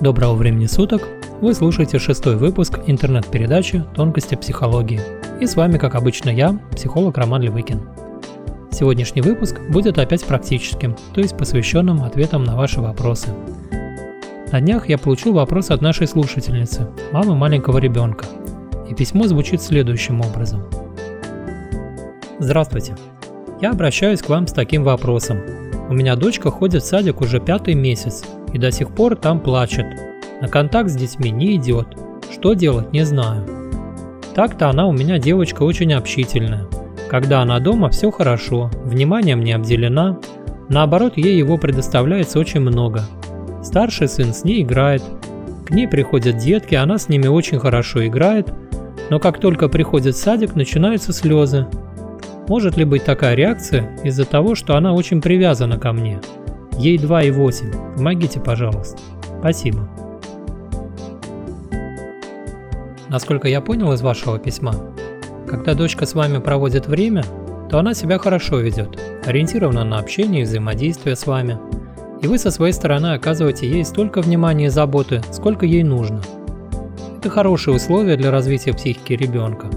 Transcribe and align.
Доброго 0.00 0.32
времени 0.32 0.64
суток! 0.64 1.06
Вы 1.42 1.52
слушаете 1.52 1.98
шестой 1.98 2.36
выпуск 2.36 2.78
интернет-передачи 2.86 3.84
«Тонкости 3.94 4.34
психологии». 4.34 4.98
И 5.42 5.46
с 5.46 5.56
вами, 5.56 5.76
как 5.76 5.94
обычно, 5.94 6.30
я, 6.30 6.58
психолог 6.74 7.18
Роман 7.18 7.42
Левыкин. 7.42 7.82
Сегодняшний 8.70 9.20
выпуск 9.20 9.60
будет 9.68 9.98
опять 9.98 10.24
практическим, 10.24 10.96
то 11.12 11.20
есть 11.20 11.36
посвященным 11.36 12.02
ответам 12.02 12.44
на 12.44 12.56
ваши 12.56 12.80
вопросы. 12.80 13.28
На 14.50 14.62
днях 14.62 14.88
я 14.88 14.96
получил 14.96 15.34
вопрос 15.34 15.70
от 15.70 15.82
нашей 15.82 16.06
слушательницы, 16.06 16.88
мамы 17.12 17.34
маленького 17.36 17.76
ребенка. 17.76 18.24
И 18.88 18.94
письмо 18.94 19.26
звучит 19.26 19.60
следующим 19.60 20.22
образом. 20.22 20.64
Здравствуйте. 22.38 22.96
Я 23.60 23.72
обращаюсь 23.72 24.22
к 24.22 24.30
вам 24.30 24.46
с 24.46 24.52
таким 24.54 24.82
вопросом. 24.82 25.59
У 25.90 25.92
меня 25.92 26.14
дочка 26.14 26.52
ходит 26.52 26.84
в 26.84 26.86
садик 26.86 27.20
уже 27.20 27.40
пятый 27.40 27.74
месяц 27.74 28.22
и 28.52 28.58
до 28.58 28.70
сих 28.70 28.94
пор 28.94 29.16
там 29.16 29.40
плачет. 29.40 29.86
На 30.40 30.46
контакт 30.46 30.88
с 30.88 30.94
детьми 30.94 31.32
не 31.32 31.56
идет. 31.56 31.88
Что 32.32 32.54
делать, 32.54 32.92
не 32.92 33.04
знаю. 33.04 33.44
Так-то 34.36 34.68
она 34.68 34.86
у 34.86 34.92
меня 34.92 35.18
девочка 35.18 35.64
очень 35.64 35.92
общительная. 35.92 36.68
Когда 37.08 37.42
она 37.42 37.58
дома, 37.58 37.90
все 37.90 38.12
хорошо, 38.12 38.70
вниманием 38.84 39.42
не 39.42 39.50
обделена. 39.50 40.20
Наоборот, 40.68 41.14
ей 41.16 41.36
его 41.36 41.58
предоставляется 41.58 42.38
очень 42.38 42.60
много. 42.60 43.02
Старший 43.64 44.06
сын 44.06 44.32
с 44.32 44.44
ней 44.44 44.62
играет. 44.62 45.02
К 45.66 45.72
ней 45.72 45.88
приходят 45.88 46.36
детки, 46.36 46.76
она 46.76 46.98
с 46.98 47.08
ними 47.08 47.26
очень 47.26 47.58
хорошо 47.58 48.06
играет. 48.06 48.54
Но 49.10 49.18
как 49.18 49.40
только 49.40 49.68
приходит 49.68 50.14
в 50.14 50.18
садик, 50.20 50.54
начинаются 50.54 51.12
слезы. 51.12 51.66
Может 52.50 52.76
ли 52.76 52.84
быть 52.84 53.04
такая 53.04 53.36
реакция 53.36 53.96
из-за 54.02 54.24
того, 54.24 54.56
что 54.56 54.74
она 54.74 54.92
очень 54.92 55.22
привязана 55.22 55.78
ко 55.78 55.92
мне? 55.92 56.20
Ей 56.76 56.98
2,8. 56.98 57.94
Помогите, 57.94 58.40
пожалуйста. 58.40 58.98
Спасибо. 59.38 59.88
Насколько 63.08 63.46
я 63.46 63.60
понял 63.60 63.92
из 63.92 64.02
вашего 64.02 64.36
письма, 64.40 64.74
когда 65.46 65.74
дочка 65.74 66.06
с 66.06 66.14
вами 66.14 66.38
проводит 66.38 66.88
время, 66.88 67.22
то 67.70 67.78
она 67.78 67.94
себя 67.94 68.18
хорошо 68.18 68.58
ведет, 68.58 69.00
ориентирована 69.24 69.84
на 69.84 70.00
общение 70.00 70.42
и 70.42 70.44
взаимодействие 70.44 71.14
с 71.14 71.28
вами. 71.28 71.56
И 72.20 72.26
вы 72.26 72.36
со 72.36 72.50
своей 72.50 72.72
стороны 72.72 73.14
оказываете 73.14 73.70
ей 73.70 73.84
столько 73.84 74.22
внимания 74.22 74.66
и 74.66 74.70
заботы, 74.70 75.22
сколько 75.30 75.66
ей 75.66 75.84
нужно. 75.84 76.20
Это 77.16 77.30
хорошие 77.30 77.76
условия 77.76 78.16
для 78.16 78.32
развития 78.32 78.72
психики 78.72 79.12
ребенка. 79.12 79.68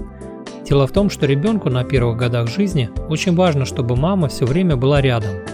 Дело 0.68 0.86
в 0.86 0.92
том, 0.92 1.10
что 1.10 1.26
ребенку 1.26 1.70
на 1.70 1.84
первых 1.84 2.16
годах 2.16 2.48
жизни 2.48 2.90
очень 3.08 3.34
важно, 3.34 3.64
чтобы 3.64 3.96
мама 3.96 4.28
все 4.28 4.46
время 4.46 4.76
была 4.76 5.00
рядом– 5.00 5.32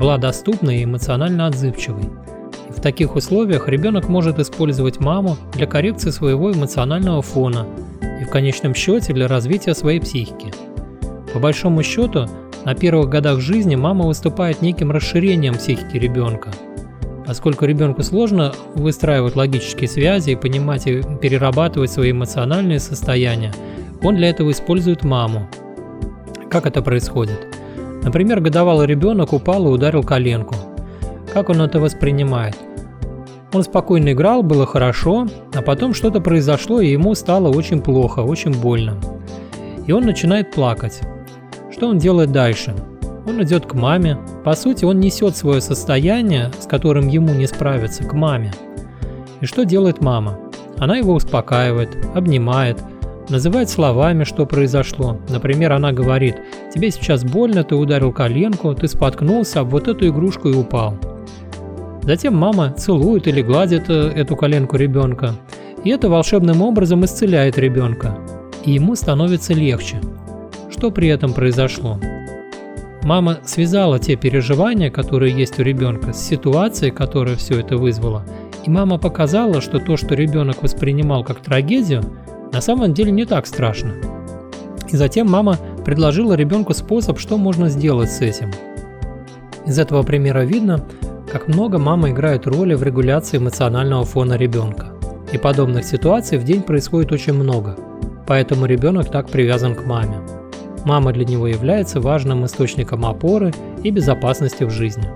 была 0.00 0.16
доступной 0.16 0.78
и 0.78 0.84
эмоционально 0.84 1.46
отзывчивой. 1.46 2.04
И 2.68 2.72
в 2.72 2.80
таких 2.80 3.14
условиях 3.14 3.68
ребенок 3.68 4.08
может 4.08 4.38
использовать 4.38 4.98
маму 4.98 5.36
для 5.52 5.66
коррекции 5.66 6.10
своего 6.10 6.50
эмоционального 6.50 7.20
фона 7.20 7.66
и 8.20 8.24
в 8.24 8.30
конечном 8.30 8.74
счете 8.74 9.12
для 9.12 9.28
развития 9.28 9.74
своей 9.74 10.00
психики. 10.00 10.52
По 11.34 11.38
большому 11.38 11.82
счету, 11.82 12.26
на 12.64 12.74
первых 12.74 13.10
годах 13.10 13.40
жизни 13.40 13.76
мама 13.76 14.06
выступает 14.06 14.62
неким 14.62 14.90
расширением 14.90 15.54
психики 15.54 15.98
ребенка. 15.98 16.50
Поскольку 17.26 17.66
ребенку 17.66 18.02
сложно 18.02 18.54
выстраивать 18.74 19.36
логические 19.36 19.88
связи 19.88 20.30
и 20.30 20.36
понимать 20.36 20.86
и 20.86 21.02
перерабатывать 21.20 21.92
свои 21.92 22.10
эмоциональные 22.10 22.80
состояния, 22.80 23.52
он 24.02 24.16
для 24.16 24.30
этого 24.30 24.50
использует 24.50 25.04
маму. 25.04 25.48
Как 26.50 26.66
это 26.66 26.82
происходит? 26.82 27.46
Например, 28.02 28.40
годовалый 28.40 28.86
ребенок 28.86 29.32
упал 29.32 29.66
и 29.66 29.70
ударил 29.70 30.02
коленку. 30.02 30.54
Как 31.32 31.48
он 31.48 31.60
это 31.60 31.78
воспринимает? 31.78 32.56
Он 33.52 33.62
спокойно 33.62 34.12
играл, 34.12 34.42
было 34.42 34.64
хорошо, 34.64 35.26
а 35.54 35.62
потом 35.62 35.92
что-то 35.92 36.20
произошло, 36.20 36.80
и 36.80 36.92
ему 36.92 37.14
стало 37.14 37.48
очень 37.48 37.80
плохо, 37.80 38.20
очень 38.20 38.52
больно. 38.52 38.96
И 39.86 39.92
он 39.92 40.04
начинает 40.04 40.52
плакать. 40.52 41.00
Что 41.70 41.88
он 41.88 41.98
делает 41.98 42.32
дальше? 42.32 42.74
Он 43.26 43.42
идет 43.42 43.66
к 43.66 43.74
маме. 43.74 44.18
По 44.44 44.54
сути, 44.54 44.84
он 44.84 45.00
несет 45.00 45.36
свое 45.36 45.60
состояние, 45.60 46.50
с 46.58 46.66
которым 46.66 47.08
ему 47.08 47.34
не 47.34 47.46
справиться, 47.46 48.04
к 48.04 48.12
маме. 48.12 48.52
И 49.40 49.46
что 49.46 49.64
делает 49.64 50.00
мама? 50.00 50.38
Она 50.78 50.96
его 50.96 51.14
успокаивает, 51.14 51.96
обнимает, 52.14 52.78
называет 53.30 53.70
словами, 53.70 54.24
что 54.24 54.44
произошло. 54.44 55.18
Например, 55.28 55.72
она 55.72 55.92
говорит, 55.92 56.36
тебе 56.74 56.90
сейчас 56.90 57.24
больно, 57.24 57.64
ты 57.64 57.74
ударил 57.74 58.12
коленку, 58.12 58.74
ты 58.74 58.88
споткнулся 58.88 59.60
об 59.60 59.70
вот 59.70 59.88
эту 59.88 60.08
игрушку 60.08 60.48
и 60.48 60.54
упал. 60.54 60.98
Затем 62.02 62.34
мама 62.34 62.72
целует 62.72 63.28
или 63.28 63.42
гладит 63.42 63.88
э, 63.88 64.12
эту 64.14 64.36
коленку 64.36 64.76
ребенка, 64.76 65.34
и 65.84 65.90
это 65.90 66.08
волшебным 66.08 66.62
образом 66.62 67.04
исцеляет 67.04 67.58
ребенка, 67.58 68.18
и 68.64 68.72
ему 68.72 68.94
становится 68.94 69.54
легче. 69.54 70.00
Что 70.70 70.90
при 70.90 71.08
этом 71.08 71.32
произошло? 71.32 72.00
Мама 73.02 73.38
связала 73.44 73.98
те 73.98 74.16
переживания, 74.16 74.90
которые 74.90 75.34
есть 75.34 75.58
у 75.58 75.62
ребенка, 75.62 76.12
с 76.12 76.26
ситуацией, 76.26 76.90
которая 76.90 77.36
все 77.36 77.60
это 77.60 77.76
вызвала, 77.76 78.24
и 78.66 78.70
мама 78.70 78.98
показала, 78.98 79.60
что 79.60 79.78
то, 79.78 79.96
что 79.96 80.14
ребенок 80.14 80.62
воспринимал 80.62 81.24
как 81.24 81.40
трагедию, 81.40 82.02
на 82.52 82.60
самом 82.60 82.94
деле 82.94 83.12
не 83.12 83.24
так 83.24 83.46
страшно. 83.46 83.94
И 84.88 84.96
затем 84.96 85.30
мама 85.30 85.56
предложила 85.84 86.34
ребенку 86.34 86.74
способ, 86.74 87.18
что 87.18 87.38
можно 87.38 87.68
сделать 87.68 88.10
с 88.10 88.20
этим. 88.20 88.50
Из 89.66 89.78
этого 89.78 90.02
примера 90.02 90.44
видно, 90.44 90.84
как 91.30 91.46
много 91.46 91.78
мама 91.78 92.10
играет 92.10 92.46
роли 92.46 92.74
в 92.74 92.82
регуляции 92.82 93.36
эмоционального 93.38 94.04
фона 94.04 94.34
ребенка. 94.34 94.88
И 95.32 95.38
подобных 95.38 95.84
ситуаций 95.84 96.38
в 96.38 96.44
день 96.44 96.62
происходит 96.62 97.12
очень 97.12 97.34
много, 97.34 97.76
поэтому 98.26 98.66
ребенок 98.66 99.10
так 99.10 99.28
привязан 99.28 99.76
к 99.76 99.86
маме. 99.86 100.16
Мама 100.84 101.12
для 101.12 101.24
него 101.24 101.46
является 101.46 102.00
важным 102.00 102.44
источником 102.46 103.06
опоры 103.06 103.52
и 103.84 103.90
безопасности 103.90 104.64
в 104.64 104.70
жизни. 104.70 105.08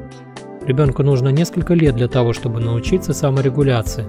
Ребенку 0.67 1.03
нужно 1.03 1.29
несколько 1.29 1.75
лет 1.75 1.97
для 1.97 2.07
того, 2.07 2.33
чтобы 2.33 2.61
научиться 2.61 3.13
саморегуляции, 3.13 4.05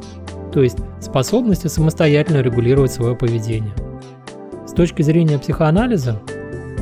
то 0.55 0.63
есть 0.63 0.77
способности 1.01 1.67
самостоятельно 1.67 2.39
регулировать 2.41 2.93
свое 2.93 3.13
поведение. 3.13 3.73
С 4.65 4.71
точки 4.71 5.01
зрения 5.01 5.37
психоанализа, 5.37 6.21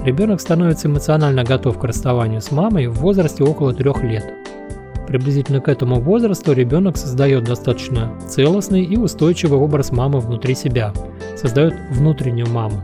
ребенок 0.05 0.41
становится 0.41 0.87
эмоционально 0.87 1.43
готов 1.43 1.79
к 1.79 1.83
расставанию 1.83 2.39
с 2.39 2.51
мамой 2.51 2.85
в 2.85 2.99
возрасте 2.99 3.43
около 3.43 3.73
трех 3.73 4.03
лет. 4.03 4.31
Приблизительно 5.07 5.59
к 5.59 5.69
этому 5.69 5.99
возрасту 5.99 6.53
ребенок 6.53 6.97
создает 6.97 7.45
достаточно 7.45 8.13
целостный 8.29 8.83
и 8.83 8.95
устойчивый 8.95 9.57
образ 9.57 9.91
мамы 9.91 10.19
внутри 10.19 10.53
себя, 10.53 10.93
создает 11.35 11.73
внутреннюю 11.89 12.49
маму. 12.49 12.83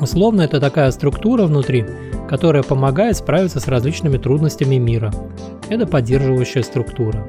Условно 0.00 0.42
это 0.42 0.60
такая 0.60 0.92
структура 0.92 1.46
внутри, 1.46 1.84
которая 2.28 2.62
помогает 2.62 3.16
справиться 3.16 3.58
с 3.58 3.66
различными 3.66 4.18
трудностями 4.18 4.76
мира. 4.76 5.12
Это 5.68 5.84
поддерживающая 5.84 6.62
структура. 6.62 7.26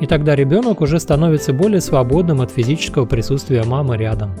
И 0.00 0.06
тогда 0.06 0.34
ребенок 0.34 0.80
уже 0.80 0.98
становится 0.98 1.52
более 1.52 1.80
свободным 1.80 2.40
от 2.40 2.50
физического 2.50 3.04
присутствия 3.04 3.64
мамы 3.64 3.96
рядом. 3.96 4.34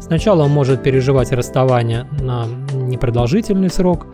Сначала 0.00 0.44
он 0.44 0.50
может 0.50 0.82
переживать 0.82 1.32
расставание 1.32 2.06
на 2.20 2.46
непродолжительный 2.74 3.70
срок, 3.70 4.06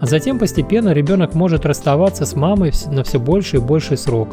а 0.00 0.06
затем 0.06 0.38
постепенно 0.38 0.90
ребенок 0.90 1.34
может 1.34 1.66
расставаться 1.66 2.26
с 2.26 2.34
мамой 2.34 2.72
на 2.86 3.04
все 3.04 3.18
больше 3.18 3.56
и 3.56 3.60
больший 3.60 3.96
срок. 3.96 4.28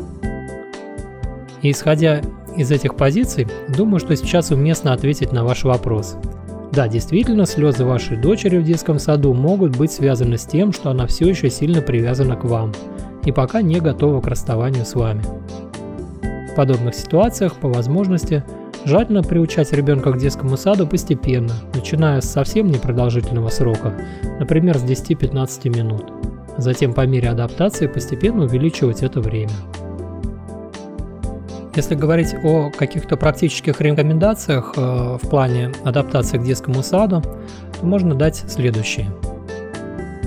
И 1.62 1.72
исходя 1.72 2.22
из 2.58 2.72
этих 2.72 2.96
позиций, 2.96 3.48
думаю, 3.70 4.00
что 4.00 4.16
сейчас 4.16 4.52
уместно 4.52 4.94
ответить 4.94 5.32
на 5.32 5.44
ваш 5.44 5.64
вопрос. 5.64 6.18
Да, 6.72 6.88
действительно, 6.88 7.46
слезы 7.46 7.84
вашей 7.84 8.18
дочери 8.18 8.58
в 8.58 8.64
детском 8.64 8.98
саду 8.98 9.34
могут 9.34 9.76
быть 9.76 9.92
связаны 9.92 10.38
с 10.38 10.46
тем, 10.46 10.72
что 10.72 10.90
она 10.90 11.08
все 11.08 11.28
еще 11.28 11.50
сильно 11.50 11.82
привязана 11.82 12.36
к 12.36 12.46
вам 12.46 12.74
и 13.26 13.32
пока 13.32 13.62
не 13.62 13.80
готова 13.80 14.22
к 14.22 14.28
расставанию 14.28 14.86
с 14.86 14.96
вами. 14.96 15.24
В 16.52 16.56
подобных 16.56 16.96
ситуациях, 16.96 17.56
по 17.56 17.70
возможности, 17.70 18.44
желательно 18.84 19.24
приучать 19.24 19.72
ребенка 19.72 20.12
к 20.12 20.18
детскому 20.18 20.58
саду 20.58 20.86
постепенно, 20.86 21.54
начиная 21.74 22.20
с 22.20 22.30
совсем 22.30 22.68
непродолжительного 22.68 23.48
срока, 23.48 23.94
например, 24.38 24.78
с 24.78 24.84
10-15 24.84 25.70
минут. 25.70 26.12
Затем 26.58 26.94
по 26.94 27.06
мере 27.06 27.30
адаптации 27.30 27.88
постепенно 27.88 28.44
увеличивать 28.44 29.02
это 29.02 29.22
время. 29.22 29.52
Если 31.74 31.96
говорить 31.96 32.36
о 32.44 32.70
каких-то 32.70 33.16
практических 33.16 33.80
рекомендациях 33.80 34.74
э, 34.76 35.18
в 35.24 35.30
плане 35.30 35.72
адаптации 35.86 36.38
к 36.38 36.44
детскому 36.44 36.84
саду, 36.84 37.22
то 37.22 37.86
можно 37.86 38.14
дать 38.14 38.44
следующие. 38.50 39.10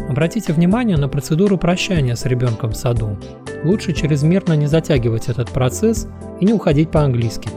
Обратите 0.09 0.53
внимание 0.53 0.97
на 0.97 1.09
процедуру 1.09 1.56
прощания 1.59 2.15
с 2.15 2.27
ребенком 2.27 2.71
в 2.73 2.77
саду 2.77 3.17
лучше 3.65 3.93
чрезмерно 3.93 4.53
не 4.55 4.67
затягивать 4.67 5.29
этот 5.29 5.51
процесс 5.51 6.06
и 6.41 6.45
не 6.45 6.53
уходить 6.53 6.91
по-английски. 6.91 7.49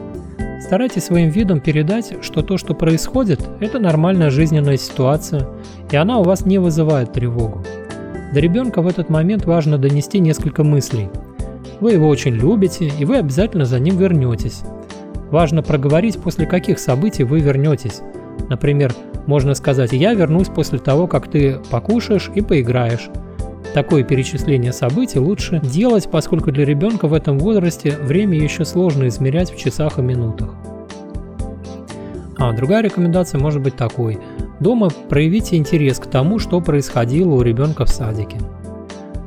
Старайтесь 0.62 1.04
своим 1.04 1.30
видом 1.30 1.60
передать, 1.60 2.16
что 2.22 2.42
то, 2.42 2.58
что 2.58 2.74
происходит, 2.74 3.42
это 3.60 3.80
нормальная 3.80 4.30
жизненная 4.30 4.78
ситуация, 4.78 5.48
и 5.92 5.96
она 5.96 6.18
у 6.18 6.24
вас 6.24 6.46
не 6.46 6.58
вызывает 6.58 7.14
тревогу. 7.14 7.64
До 8.34 8.40
ребенка 8.40 8.82
в 8.82 8.88
этот 8.88 9.10
момент 9.10 9.46
важно 9.46 9.78
донести 9.78 10.20
несколько 10.20 10.64
мыслей. 10.64 11.10
Вы 11.80 11.94
его 11.94 12.08
очень 12.08 12.34
любите, 12.34 12.92
и 13.00 13.06
вы 13.06 13.18
обязательно 13.18 13.66
за 13.66 13.80
ним 13.80 13.98
вернетесь. 13.98 14.64
Важно 15.30 15.62
проговорить, 15.62 16.20
после 16.20 16.46
каких 16.46 16.80
событий 16.80 17.24
вы 17.24 17.40
вернетесь. 17.40 18.02
Например, 18.50 18.94
можно 19.28 19.54
сказать 19.54 19.94
«я 19.94 20.14
вернусь 20.14 20.48
после 20.48 20.80
того, 20.80 21.06
как 21.06 21.30
ты 21.30 21.60
покушаешь 21.70 22.32
и 22.34 22.42
поиграешь». 22.42 23.10
Такое 23.74 24.04
перечисление 24.04 24.74
событий 24.74 25.20
лучше 25.20 25.60
делать, 25.60 26.10
поскольку 26.10 26.52
для 26.52 26.66
ребенка 26.66 27.08
в 27.08 27.14
этом 27.14 27.38
возрасте 27.38 27.96
время 28.02 28.40
еще 28.40 28.66
сложно 28.66 29.08
измерять 29.08 29.54
в 29.54 29.58
часах 29.58 30.00
и 30.00 30.02
минутах. 30.02 30.56
А 32.38 32.54
другая 32.54 32.82
рекомендация 32.82 33.40
может 33.40 33.62
быть 33.62 33.76
такой. 33.76 34.20
Дома 34.60 34.90
проявите 35.10 35.58
интерес 35.58 36.00
к 36.00 36.08
тому, 36.08 36.40
что 36.40 36.62
происходило 36.62 37.36
у 37.36 37.42
ребенка 37.42 37.86
в 37.86 37.90
садике. 37.90 38.38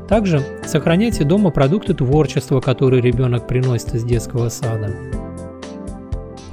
Также 0.08 0.42
сохраняйте 0.64 1.22
дома 1.22 1.50
продукты 1.50 1.94
творчества, 1.94 2.60
которые 2.60 3.00
ребенок 3.02 3.46
приносит 3.46 3.94
из 3.94 4.02
детского 4.02 4.48
сада. 4.48 4.92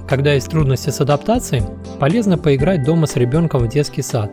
Когда 0.07 0.33
есть 0.33 0.49
трудности 0.49 0.89
с 0.89 1.01
адаптацией, 1.01 1.63
полезно 1.99 2.37
поиграть 2.37 2.83
дома 2.83 3.07
с 3.07 3.17
ребенком 3.17 3.63
в 3.63 3.67
детский 3.67 4.01
сад. 4.01 4.31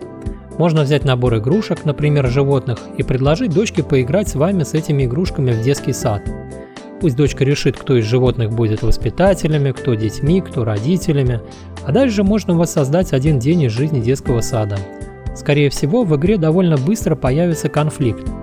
Можно 0.56 0.82
взять 0.82 1.05
набор 1.05 1.38
игрушек, 1.38 1.85
например, 1.85 2.29
животных, 2.29 2.79
и 2.97 3.03
предложить 3.03 3.53
дочке 3.53 3.82
поиграть 3.82 4.29
с 4.29 4.37
вами 4.37 4.62
с 4.62 4.73
этими 4.73 5.05
игрушками 5.05 5.50
в 5.50 5.62
детский 5.62 5.93
сад. 5.93 6.23
Пусть 7.00 7.17
дочка 7.17 7.44
решит, 7.44 7.76
кто 7.76 7.97
из 7.97 8.05
животных 8.05 8.50
будет 8.50 8.82
воспитателями, 8.82 9.73
кто 9.73 9.94
детьми, 9.94 10.41
кто 10.41 10.65
родителями, 10.65 11.41
а 11.85 11.91
дальше 11.91 12.23
можно 12.23 12.55
воссоздать 12.55 13.12
один 13.12 13.41
день 13.41 13.62
из 13.62 13.73
жизни 13.73 14.00
детского 14.00 14.43
сада. 14.43 14.79
Скорее 15.35 15.71
всего, 15.71 16.05
в 16.05 16.15
игре 16.15 16.37
довольно 16.37 16.76
быстро 16.76 17.17
появится 17.17 17.69
конфликт– 17.69 18.29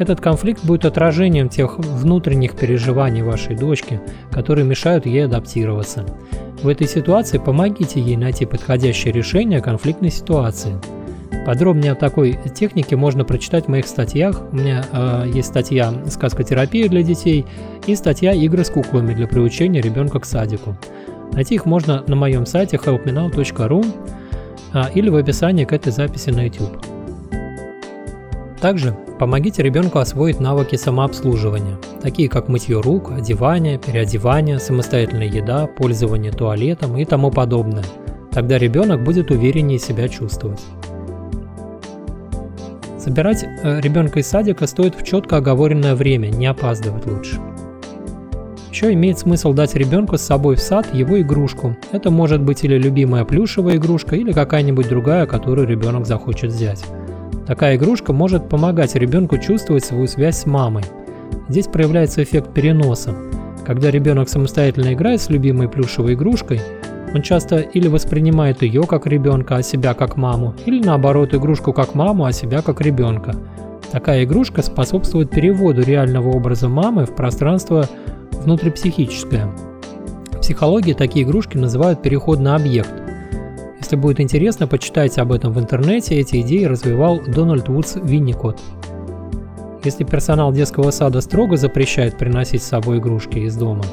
этот 0.00 0.18
конфликт 0.18 0.64
будет 0.64 0.86
отражением 0.86 1.50
тех 1.50 1.78
внутренних 1.78 2.56
переживаний 2.56 3.20
вашей 3.20 3.54
дочки, 3.54 4.00
которые 4.30 4.64
мешают 4.64 5.04
ей 5.04 5.26
адаптироваться. 5.26 6.06
В 6.62 6.68
этой 6.68 6.86
ситуации 6.86 7.38
помогите 7.38 8.00
ей 8.00 8.16
найти 8.16 8.44
подходящее 8.44 9.12
решение 9.12 9.62
конфликтной 9.62 10.10
ситуации. 10.10 10.78
Подробнее 11.46 11.92
о 11.92 11.94
такой 11.94 12.38
технике 12.54 12.96
можно 12.96 13.24
прочитать 13.24 13.64
в 13.64 13.68
моих 13.68 13.86
статьях. 13.86 14.42
У 14.52 14.56
меня 14.56 14.84
э, 14.92 15.30
есть 15.34 15.48
статья 15.48 15.92
«Сказкотерапия 16.06 16.88
для 16.88 17.02
детей» 17.02 17.46
и 17.86 17.94
статья 17.94 18.32
«Игры 18.34 18.62
с 18.62 18.68
куклами 18.68 19.14
для 19.14 19.26
приучения 19.26 19.80
ребенка 19.80 20.20
к 20.20 20.26
садику». 20.26 20.76
Найти 21.32 21.54
их 21.54 21.64
можно 21.64 22.04
на 22.06 22.14
моем 22.14 22.44
сайте 22.44 22.76
helpmenow.ru 22.76 23.86
э, 24.74 24.82
или 24.94 25.08
в 25.08 25.16
описании 25.16 25.64
к 25.64 25.72
этой 25.72 25.92
записи 25.92 26.28
на 26.28 26.44
YouTube. 26.44 26.76
Также 28.60 28.94
помогите 29.18 29.62
ребенку 29.62 29.98
освоить 29.98 30.38
навыки 30.38 30.76
самообслуживания, 30.76 31.78
такие 32.02 32.28
как 32.28 32.48
мытье 32.48 32.80
рук, 32.80 33.10
одевание, 33.10 33.78
переодевание, 33.78 34.58
самостоятельная 34.58 35.28
еда, 35.28 35.66
пользование 35.66 36.30
туалетом 36.30 36.96
и 36.98 37.04
тому 37.06 37.30
подобное. 37.30 37.84
Тогда 38.30 38.58
ребенок 38.58 39.02
будет 39.02 39.30
увереннее 39.30 39.78
себя 39.78 40.08
чувствовать. 40.08 40.60
Собирать 42.98 43.44
э, 43.44 43.80
ребенка 43.80 44.20
из 44.20 44.26
садика 44.26 44.66
стоит 44.66 44.94
в 44.94 45.04
четко 45.04 45.38
оговоренное 45.38 45.94
время, 45.94 46.28
не 46.28 46.46
опаздывать 46.46 47.06
лучше. 47.06 47.40
Еще 48.70 48.92
имеет 48.92 49.18
смысл 49.18 49.54
дать 49.54 49.74
ребенку 49.74 50.18
с 50.18 50.22
собой 50.22 50.56
в 50.56 50.60
сад 50.60 50.94
его 50.94 51.20
игрушку. 51.20 51.76
Это 51.92 52.10
может 52.10 52.42
быть 52.42 52.62
или 52.62 52.76
любимая 52.76 53.24
плюшевая 53.24 53.76
игрушка, 53.76 54.16
или 54.16 54.32
какая-нибудь 54.32 54.88
другая, 54.88 55.26
которую 55.26 55.66
ребенок 55.66 56.06
захочет 56.06 56.52
взять. 56.52 56.84
Такая 57.50 57.74
игрушка 57.74 58.12
может 58.12 58.48
помогать 58.48 58.94
ребенку 58.94 59.36
чувствовать 59.36 59.84
свою 59.84 60.06
связь 60.06 60.36
с 60.36 60.46
мамой. 60.46 60.84
Здесь 61.48 61.66
проявляется 61.66 62.22
эффект 62.22 62.54
переноса. 62.54 63.12
Когда 63.66 63.90
ребенок 63.90 64.28
самостоятельно 64.28 64.94
играет 64.94 65.20
с 65.20 65.30
любимой 65.30 65.68
плюшевой 65.68 66.14
игрушкой, 66.14 66.60
он 67.12 67.22
часто 67.22 67.58
или 67.58 67.88
воспринимает 67.88 68.62
ее 68.62 68.84
как 68.84 69.08
ребенка, 69.08 69.56
а 69.56 69.62
себя 69.64 69.94
как 69.94 70.16
маму, 70.16 70.54
или 70.64 70.80
наоборот 70.80 71.34
игрушку 71.34 71.72
как 71.72 71.96
маму, 71.96 72.24
а 72.24 72.30
себя 72.30 72.62
как 72.62 72.80
ребенка. 72.80 73.34
Такая 73.90 74.22
игрушка 74.22 74.62
способствует 74.62 75.30
переводу 75.30 75.82
реального 75.82 76.28
образа 76.28 76.68
мамы 76.68 77.04
в 77.04 77.16
пространство 77.16 77.88
внутрипсихическое. 78.30 79.48
В 80.30 80.38
психологии 80.38 80.92
такие 80.92 81.24
игрушки 81.24 81.56
называют 81.56 82.00
переход 82.00 82.38
на 82.38 82.54
объект– 82.54 82.92
если 83.80 83.96
будет 83.96 84.20
интересно, 84.20 84.66
почитайте 84.66 85.22
об 85.22 85.32
этом 85.32 85.52
в 85.52 85.58
интернете, 85.58 86.14
эти 86.14 86.42
идеи 86.42 86.64
развивал 86.64 87.18
Дональд 87.20 87.68
Вудс 87.68 87.96
Винникот. 87.96 88.60
Если 89.82 90.04
персонал 90.04 90.52
детского 90.52 90.90
сада 90.90 91.22
строго 91.22 91.56
запрещает 91.56 92.18
приносить 92.18 92.62
с 92.62 92.68
собой 92.68 92.98
игрушки 92.98 93.38
из 93.38 93.56
дома, 93.56 93.84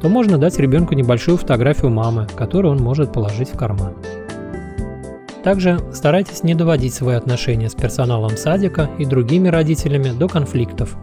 то 0.00 0.08
можно 0.08 0.38
дать 0.38 0.58
ребенку 0.58 0.94
небольшую 0.94 1.36
фотографию 1.36 1.90
мамы, 1.90 2.28
которую 2.36 2.72
он 2.72 2.78
может 2.78 3.12
положить 3.12 3.50
в 3.52 3.58
карман. 3.58 3.94
Также 5.42 5.80
старайтесь 5.92 6.44
не 6.44 6.54
доводить 6.54 6.94
свои 6.94 7.16
отношения 7.16 7.68
с 7.68 7.74
персоналом 7.74 8.36
садика 8.36 8.88
и 8.98 9.04
другими 9.04 9.48
родителями 9.48 10.16
до 10.16 10.28
конфликтов. 10.28 10.96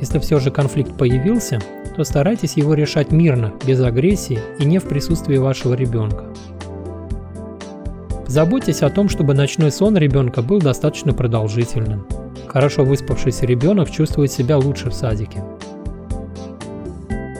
Если 0.00 0.20
все 0.20 0.38
же 0.38 0.52
конфликт 0.52 0.96
появился, 0.96 1.60
то 1.96 2.04
старайтесь 2.04 2.56
его 2.56 2.74
решать 2.74 3.10
мирно, 3.10 3.52
без 3.66 3.80
агрессии 3.82 4.38
и 4.60 4.64
не 4.64 4.78
в 4.78 4.84
присутствии 4.84 5.36
вашего 5.36 5.74
ребенка. 5.74 6.24
Заботьтесь 8.28 8.82
о 8.82 8.90
том, 8.90 9.08
чтобы 9.08 9.32
ночной 9.32 9.72
сон 9.72 9.96
ребенка 9.96 10.42
был 10.42 10.58
достаточно 10.60 11.14
продолжительным. 11.14 12.06
Хорошо 12.46 12.84
выспавшийся 12.84 13.46
ребенок 13.46 13.90
чувствует 13.90 14.30
себя 14.30 14.58
лучше 14.58 14.90
в 14.90 14.94
садике. 14.94 15.42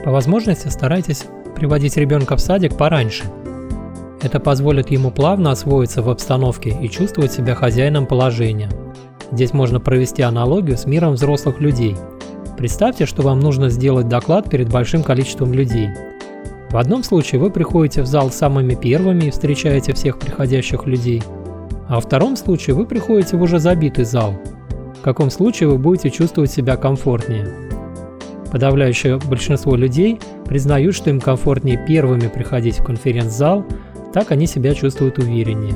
По 0.03 0.11
возможности 0.11 0.69
старайтесь 0.69 1.27
приводить 1.55 1.99
ребенка 1.99 2.37
в 2.37 2.41
садик 2.41 2.79
пораньше. 2.79 3.25
Это 4.23 4.41
позволит 4.41 4.91
ему 4.91 5.11
плавно 5.11 5.51
освоиться 5.51 6.01
в 6.01 6.09
обстановке 6.09 6.75
и 6.81 6.89
чувствовать 6.89 7.33
себя 7.33 7.55
хозяином 7.55 8.07
положения. 8.07 8.71
Здесь 9.31 9.53
можно 9.53 9.81
провести 9.81 10.23
аналогию 10.23 10.79
с 10.79 10.87
миром 10.87 11.13
взрослых 11.13 11.61
людей. 11.61 11.97
Представьте, 12.57 13.05
что 13.05 13.21
вам 13.21 13.41
нужно 13.41 13.69
сделать 13.69 14.09
доклад 14.09 14.49
перед 14.49 14.71
большим 14.71 15.03
количеством 15.03 15.53
людей– 15.53 15.91
в 16.71 16.77
одном 16.77 17.03
случае 17.03 17.41
вы 17.41 17.51
приходите 17.51 18.03
в 18.03 18.07
зал 18.07 18.31
самыми 18.31 18.75
первыми 18.75 19.25
и 19.25 19.31
встречаете 19.31 19.95
всех 19.95 20.19
приходящих 20.19 20.87
людей, 20.87 21.23
а 21.89 21.95
во 21.95 22.01
втором 22.01 22.37
случае 22.37 22.77
вы 22.77 22.85
приходите 22.85 23.37
в 23.37 23.43
уже 23.43 23.59
забитый 23.59 24.05
зал. 24.05 24.35
В 24.99 25.01
каком 25.01 25.31
случае 25.31 25.71
вы 25.71 25.79
будете 25.79 26.11
чувствовать 26.11 26.51
себя 26.51 26.77
комфортнее? 26.77 27.49
Подавляющее 28.53 29.19
большинство 29.19 29.77
людей 29.77 30.21
признают, 30.45 30.95
что 30.95 31.09
им 31.09 31.21
комфортнее 31.21 31.83
первыми 31.87 32.29
приходить 32.29 32.81
в 32.81 32.85
конференц-зал, 32.85 33.65
так 34.13 34.31
они 34.31 34.47
себя 34.47 34.75
чувствуют 34.75 35.19
увереннее. 35.19 35.75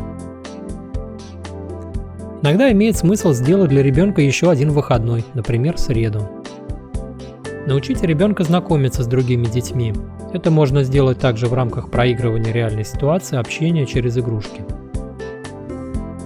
Иногда 2.42 2.70
имеет 2.72 2.96
смысл 2.96 3.32
сделать 3.32 3.70
для 3.70 3.82
ребенка 3.82 4.20
еще 4.20 4.50
один 4.50 4.70
выходной, 4.70 5.24
например, 5.32 5.78
среду. 5.78 6.41
Научите 7.66 8.08
ребенка 8.08 8.42
знакомиться 8.42 9.04
с 9.04 9.06
другими 9.06 9.44
детьми. 9.44 9.94
Это 10.32 10.50
можно 10.50 10.82
сделать 10.82 11.18
также 11.18 11.46
в 11.46 11.54
рамках 11.54 11.90
проигрывания 11.90 12.52
реальной 12.52 12.84
ситуации 12.84 13.38
общения 13.38 13.86
через 13.86 14.18
игрушки. 14.18 14.64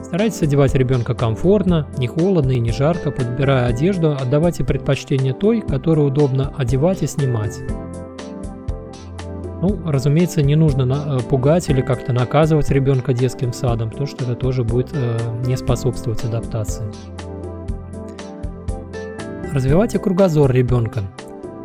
Старайтесь 0.02 0.40
одевать 0.40 0.74
ребенка 0.74 1.14
комфортно, 1.14 1.88
не 1.98 2.06
холодно 2.06 2.52
и 2.52 2.60
не 2.60 2.72
жарко, 2.72 3.10
подбирая 3.10 3.66
одежду, 3.66 4.12
отдавайте 4.12 4.64
предпочтение 4.64 5.34
той, 5.34 5.60
которую 5.60 6.08
удобно 6.08 6.54
одевать 6.56 7.02
и 7.02 7.06
снимать. 7.06 7.58
Ну, 9.60 9.78
разумеется, 9.84 10.42
не 10.42 10.54
нужно 10.54 11.18
э, 11.18 11.28
пугать 11.28 11.68
или 11.68 11.82
как-то 11.82 12.12
наказывать 12.12 12.70
ребенка 12.70 13.12
детским 13.12 13.52
садом, 13.52 13.90
потому 13.90 14.06
что 14.06 14.24
это 14.24 14.36
тоже 14.36 14.64
будет 14.64 14.90
э, 14.94 15.18
не 15.46 15.56
способствовать 15.56 16.24
адаптации. 16.24 16.84
Развивайте 19.52 19.98
кругозор 19.98 20.52
ребенка. 20.52 21.02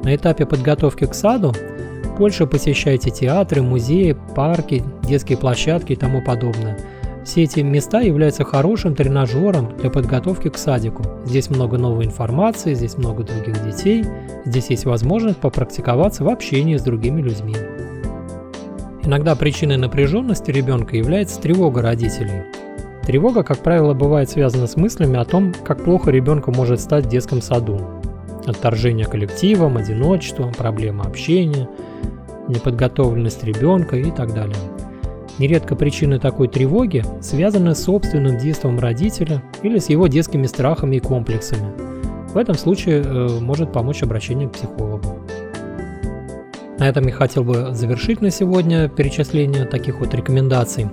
На 0.04 0.16
этапе 0.16 0.46
подготовки 0.46 1.06
к 1.06 1.14
саду 1.14 1.54
больше 2.18 2.46
посещайте 2.46 3.10
театры, 3.10 3.62
музеи, 3.62 4.16
парки, 4.36 4.84
детские 5.04 5.38
площадки 5.38 5.94
и 5.94 5.96
тому 5.96 6.22
подобное. 6.22 6.78
Все 7.24 7.44
эти 7.44 7.60
места 7.60 8.02
являются 8.02 8.44
хорошим 8.44 8.96
тренажером 8.96 9.78
для 9.78 9.92
подготовки 9.92 10.50
к 10.50 10.58
садику. 10.58 11.04
Здесь 11.26 11.50
много 11.50 11.78
новой 11.78 12.06
информации, 12.06 12.74
здесь 12.74 12.98
много 12.98 13.24
других 13.24 13.64
детей, 13.64 14.04
здесь 14.46 14.72
есть 14.72 14.86
возможность 14.86 15.38
попрактиковаться 15.38 16.24
в 16.24 16.30
общении 16.30 16.78
с 16.78 16.82
другими 16.82 17.22
людьми. 17.22 17.56
Иногда 19.04 19.36
причиной 19.36 19.78
напряженности 19.78 20.52
ребенка 20.52 20.96
является 20.96 21.40
тревога 21.40 21.82
родителей. 21.82 22.44
Тревога, 23.06 23.44
как 23.44 23.60
правило, 23.60 23.94
бывает 23.94 24.30
связана 24.30 24.68
с 24.68 24.76
мыслями 24.76 25.20
о 25.20 25.26
том, 25.26 25.54
как 25.64 25.84
плохо 25.84 26.12
ребенку 26.12 26.52
может 26.52 26.80
стать 26.80 27.06
в 27.06 27.10
детском 27.10 27.42
саду. 27.42 28.01
Отторжение 28.46 29.06
коллективом, 29.06 29.78
одиночеством, 29.78 30.54
проблемы 30.54 31.04
общения– 31.04 31.70
неподготовленность 32.52 33.44
ребенка 33.44 33.98
и 33.98 34.12
так 34.12 34.34
далее. 34.34 34.56
Нередко 35.40 35.76
причины 35.76 36.20
такой 36.20 36.48
тревоги 36.48 37.04
связаны 37.22 37.74
с 37.74 37.84
собственным 37.84 38.38
действием 38.38 38.80
родителя 38.80 39.42
или 39.64 39.80
с 39.80 39.90
его 39.90 40.08
детскими 40.08 40.46
страхами 40.46 40.98
и 40.98 41.00
комплексами. 41.00 41.72
В 42.34 42.38
этом 42.38 42.56
случае 42.56 43.02
э, 43.02 43.40
может 43.40 43.72
помочь 43.72 44.04
обращение 44.04 44.48
к 44.50 44.54
психологу. 44.54 45.20
На 46.78 46.88
этом 46.90 47.06
я 47.08 47.14
хотел 47.14 47.44
бы 47.44 47.74
завершить 47.74 48.22
на 48.22 48.32
сегодня 48.32 48.90
перечисление 48.90 49.66
таких 49.66 50.00
вот 50.00 50.14
рекомендаций. 50.14 50.90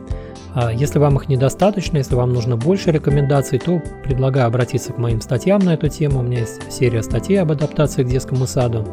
А 0.55 0.73
если 0.73 0.99
вам 0.99 1.17
их 1.17 1.28
недостаточно, 1.28 1.99
если 1.99 2.14
вам 2.14 2.33
нужно 2.33 2.57
больше 2.57 2.90
рекомендаций, 2.90 3.59
то 3.59 3.83
предлагаю 4.05 4.47
обратиться 4.47 4.93
к 4.93 4.99
моим 4.99 5.21
статьям 5.21 5.61
на 5.61 5.75
эту 5.75 5.88
тему. 5.88 6.21
У 6.21 6.23
меня 6.23 6.40
есть 6.40 6.73
серия 6.73 7.02
статей 7.02 7.40
об 7.40 7.52
адаптации 7.52 8.02
к 8.02 8.09
детскому 8.09 8.47
саду. 8.47 8.87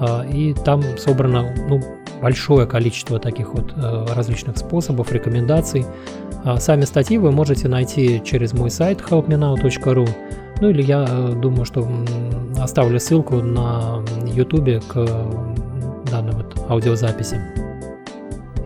А, 0.00 0.24
и 0.24 0.54
там 0.54 0.82
собрано 0.98 1.54
ну, 1.68 1.80
большое 2.20 2.66
количество 2.66 3.18
таких 3.18 3.54
вот 3.54 3.72
э, 3.76 4.06
различных 4.14 4.56
способов, 4.56 5.12
рекомендаций. 5.12 5.84
А 6.44 6.58
сами 6.58 6.84
статьи 6.84 7.18
вы 7.18 7.32
можете 7.32 7.68
найти 7.68 8.22
через 8.24 8.52
мой 8.52 8.70
сайт 8.70 9.00
helpmenow.ru. 9.00 10.08
Ну 10.60 10.70
или 10.70 10.82
я 10.82 11.06
э, 11.08 11.32
думаю, 11.34 11.64
что 11.64 11.88
оставлю 12.60 13.00
ссылку 13.00 13.36
на 13.36 14.02
YouTube 14.26 14.84
к 14.86 14.94
данной 16.10 16.32
вот 16.32 16.56
аудиозаписи. 16.68 17.40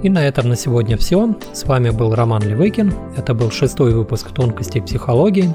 И 0.03 0.09
на 0.09 0.25
этом 0.25 0.49
на 0.49 0.57
сегодня 0.57 0.97
все. 0.97 1.35
С 1.53 1.65
вами 1.65 1.91
был 1.91 2.15
Роман 2.15 2.43
Левыкин. 2.43 2.93
Это 3.17 3.35
был 3.35 3.51
шестой 3.51 3.93
выпуск 3.95 4.31
«Тонкостей 4.31 4.81
психологии». 4.81 5.53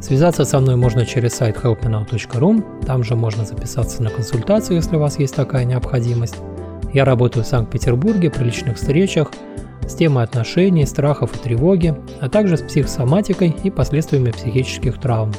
Связаться 0.00 0.44
со 0.44 0.60
мной 0.60 0.76
можно 0.76 1.04
через 1.04 1.34
сайт 1.34 1.56
helpmenow.ru. 1.56 2.84
Там 2.86 3.02
же 3.02 3.16
можно 3.16 3.44
записаться 3.44 4.02
на 4.02 4.10
консультацию, 4.10 4.76
если 4.76 4.96
у 4.96 5.00
вас 5.00 5.18
есть 5.18 5.34
такая 5.34 5.64
необходимость. 5.64 6.36
Я 6.92 7.04
работаю 7.04 7.44
в 7.44 7.48
Санкт-Петербурге 7.48 8.30
при 8.30 8.44
личных 8.44 8.76
встречах 8.76 9.32
с 9.86 9.94
темой 9.94 10.24
отношений, 10.24 10.86
страхов 10.86 11.34
и 11.34 11.38
тревоги, 11.38 11.94
а 12.20 12.28
также 12.28 12.56
с 12.56 12.62
психосоматикой 12.62 13.56
и 13.62 13.70
последствиями 13.70 14.30
психических 14.30 14.98
травм. 14.98 15.32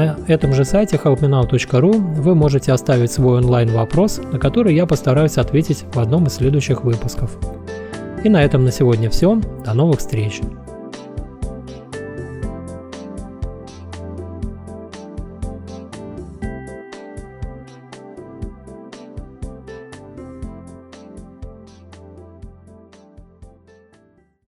На 0.00 0.16
этом 0.28 0.54
же 0.54 0.64
сайте 0.64 0.96
helpmenow.ru 0.96 1.92
вы 1.92 2.34
можете 2.34 2.72
оставить 2.72 3.12
свой 3.12 3.36
онлайн-вопрос, 3.36 4.22
на 4.32 4.38
который 4.38 4.74
я 4.74 4.86
постараюсь 4.86 5.36
ответить 5.36 5.84
в 5.92 5.98
одном 5.98 6.24
из 6.24 6.36
следующих 6.36 6.84
выпусков. 6.84 7.36
И 8.24 8.30
на 8.30 8.42
этом 8.42 8.64
на 8.64 8.72
сегодня 8.72 9.10
все. 9.10 9.38
До 9.62 9.74
новых 9.74 9.98
встреч! 9.98 10.40